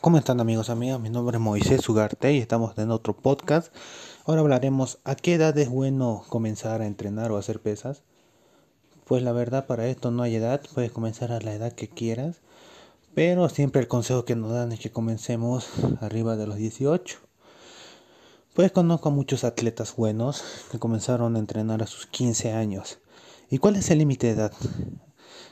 ¿Cómo 0.00 0.16
están 0.16 0.40
amigos, 0.40 0.70
amigas? 0.70 0.98
Mi 0.98 1.10
nombre 1.10 1.36
es 1.36 1.42
Moisés 1.42 1.86
Ugarte 1.86 2.32
y 2.32 2.38
estamos 2.38 2.72
en 2.78 2.90
otro 2.90 3.14
podcast. 3.14 3.70
Ahora 4.24 4.40
hablaremos 4.40 4.98
a 5.04 5.14
qué 5.14 5.34
edad 5.34 5.58
es 5.58 5.68
bueno 5.68 6.24
comenzar 6.30 6.80
a 6.80 6.86
entrenar 6.86 7.30
o 7.30 7.36
hacer 7.36 7.60
pesas. 7.60 8.02
Pues 9.04 9.22
la 9.22 9.32
verdad 9.32 9.66
para 9.66 9.88
esto 9.88 10.10
no 10.10 10.22
hay 10.22 10.36
edad, 10.36 10.62
puedes 10.72 10.90
comenzar 10.90 11.32
a 11.32 11.40
la 11.42 11.52
edad 11.52 11.74
que 11.74 11.90
quieras, 11.90 12.40
pero 13.14 13.50
siempre 13.50 13.82
el 13.82 13.88
consejo 13.88 14.24
que 14.24 14.36
nos 14.36 14.52
dan 14.52 14.72
es 14.72 14.80
que 14.80 14.90
comencemos 14.90 15.68
arriba 16.00 16.34
de 16.36 16.46
los 16.46 16.56
18. 16.56 17.18
Pues 18.54 18.72
conozco 18.72 19.10
a 19.10 19.12
muchos 19.12 19.44
atletas 19.44 19.94
buenos 19.96 20.42
que 20.72 20.78
comenzaron 20.78 21.36
a 21.36 21.40
entrenar 21.40 21.82
a 21.82 21.86
sus 21.86 22.06
15 22.06 22.52
años. 22.52 23.00
¿Y 23.50 23.58
cuál 23.58 23.76
es 23.76 23.90
el 23.90 23.98
límite 23.98 24.28
de 24.28 24.32
edad? 24.32 24.52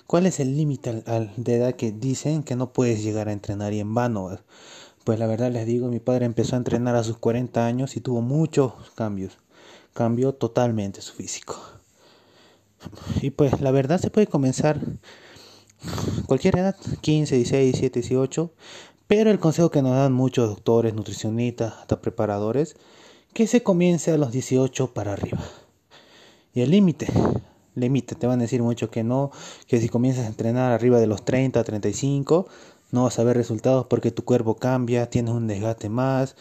¿Cuál 0.07 0.27
es 0.27 0.41
el 0.41 0.57
límite 0.57 1.03
de 1.37 1.55
edad 1.55 1.75
que 1.75 1.93
dicen 1.93 2.43
que 2.43 2.57
no 2.57 2.73
puedes 2.73 3.03
llegar 3.03 3.29
a 3.29 3.33
entrenar 3.33 3.73
y 3.73 3.81
en 3.81 3.95
vano? 3.95 4.39
Pues 5.05 5.19
la 5.19 5.27
verdad 5.27 5.51
les 5.51 5.67
digo, 5.67 5.89
mi 5.89 6.01
padre 6.01 6.27
empezó 6.27 6.55
a 6.55 6.59
entrenar 6.59 6.97
a 6.97 7.05
sus 7.05 7.19
40 7.19 7.67
años 7.67 7.97
y 7.97 8.01
tuvo 8.01 8.21
muchos 8.21 8.73
cambios. 8.95 9.39
Cambió 9.95 10.35
totalmente 10.35 11.01
su 11.03 11.15
físico. 11.15 11.57
Y 13.21 13.31
pues 13.31 13.61
la 13.61 13.71
verdad 13.71 14.01
se 14.01 14.11
puede 14.11 14.27
comenzar 14.27 14.81
cualquier 16.27 16.59
edad, 16.59 16.77
15, 17.01 17.37
16, 17.37 17.65
17, 17.73 18.01
18, 18.01 18.53
pero 19.07 19.31
el 19.31 19.39
consejo 19.39 19.71
que 19.71 19.83
nos 19.83 19.93
dan 19.93 20.13
muchos 20.13 20.49
doctores, 20.49 20.95
nutricionistas, 20.95 21.75
hasta 21.81 22.01
preparadores, 22.01 22.77
que 23.33 23.47
se 23.47 23.63
comience 23.63 24.13
a 24.13 24.19
los 24.19 24.33
18 24.33 24.93
para 24.93 25.15
arriba. 25.15 25.41
Y 26.55 26.61
el 26.61 26.71
límite, 26.71 27.09
límite. 27.81 28.15
Te 28.15 28.27
van 28.27 28.41
a 28.41 28.43
decir 28.43 28.63
mucho 28.63 28.91
que 28.91 29.05
no, 29.05 29.31
que 29.67 29.81
si 29.81 29.89
comienzas 29.89 30.25
a 30.25 30.29
entrenar 30.29 30.73
arriba 30.73 31.01
de 31.01 31.07
los 31.07 31.25
30, 31.25 31.63
35, 31.65 32.47
no 32.91 33.05
vas 33.05 33.19
a 33.19 33.25
ver 33.25 33.37
resultados 33.37 33.87
porque 33.87 34.11
tu 34.11 34.25
cuerpo 34.25 34.57
cambia, 34.57 35.11
tienes 35.11 35.35
un 35.35 35.47
desgaste 35.47 35.89
más, 35.89 36.37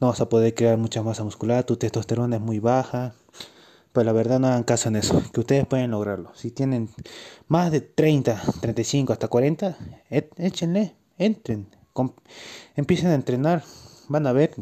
no 0.00 0.08
vas 0.08 0.20
a 0.20 0.28
poder 0.28 0.54
crear 0.54 0.78
mucha 0.78 1.02
masa 1.02 1.24
muscular, 1.24 1.64
tu 1.64 1.76
testosterona 1.76 2.36
es 2.36 2.42
muy 2.42 2.58
baja. 2.60 3.14
Pues 3.92 4.04
la 4.06 4.12
verdad 4.12 4.38
no 4.38 4.46
hagan 4.48 4.64
caso 4.64 4.90
en 4.90 4.96
eso, 4.96 5.20
que 5.32 5.40
ustedes 5.40 5.66
pueden 5.66 5.90
lograrlo. 5.90 6.30
Si 6.34 6.50
tienen 6.50 6.88
más 7.48 7.72
de 7.72 7.80
30, 7.80 8.40
35 8.60 9.12
hasta 9.12 9.28
40, 9.28 9.76
échenle, 10.36 10.94
entren, 11.16 11.66
empiecen 12.76 13.08
a 13.08 13.14
entrenar, 13.14 13.64
van 14.08 14.26
a 14.26 14.32
ver 14.32 14.54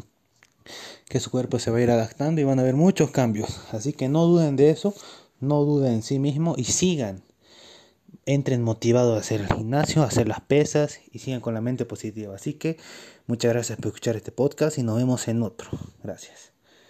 que 1.07 1.19
su 1.19 1.29
cuerpo 1.29 1.59
se 1.59 1.71
va 1.71 1.77
a 1.77 1.81
ir 1.81 1.91
adaptando 1.91 2.41
y 2.41 2.45
van 2.45 2.59
a 2.59 2.63
ver 2.63 2.75
muchos 2.75 3.11
cambios. 3.11 3.59
Así 3.71 3.93
que 3.93 4.09
no 4.09 4.25
duden 4.25 4.55
de 4.55 4.69
eso, 4.69 4.93
no 5.39 5.63
duden 5.63 5.93
en 5.93 6.03
sí 6.03 6.19
mismo 6.19 6.55
y 6.57 6.65
sigan. 6.65 7.23
Entren 8.25 8.61
motivados 8.61 9.15
a 9.17 9.21
hacer 9.21 9.41
el 9.41 9.47
gimnasio, 9.47 10.03
a 10.03 10.07
hacer 10.07 10.27
las 10.27 10.41
pesas 10.41 10.99
y 11.11 11.19
sigan 11.19 11.41
con 11.41 11.53
la 11.53 11.61
mente 11.61 11.85
positiva. 11.85 12.35
Así 12.35 12.53
que 12.53 12.77
muchas 13.25 13.53
gracias 13.53 13.77
por 13.77 13.87
escuchar 13.87 14.15
este 14.15 14.31
podcast 14.31 14.77
y 14.77 14.83
nos 14.83 14.97
vemos 14.97 15.27
en 15.27 15.43
otro. 15.43 15.69
Gracias. 16.03 16.56